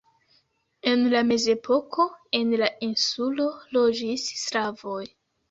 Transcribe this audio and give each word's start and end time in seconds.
En 0.91 1.03
la 1.11 1.21
Mezepoko 1.31 2.05
en 2.39 2.57
la 2.63 2.71
insulo 2.89 3.47
loĝis 3.79 4.27
slavoj. 4.47 5.01